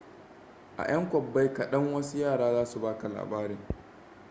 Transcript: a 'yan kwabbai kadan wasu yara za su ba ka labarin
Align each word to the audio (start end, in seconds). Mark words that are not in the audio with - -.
a 0.77 0.83
'yan 0.91 1.09
kwabbai 1.09 1.53
kadan 1.53 1.93
wasu 1.93 2.17
yara 2.17 2.53
za 2.53 2.65
su 2.65 2.79
ba 2.81 2.97
ka 2.97 3.07
labarin 3.07 3.59